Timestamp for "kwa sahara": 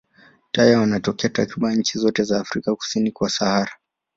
3.11-3.71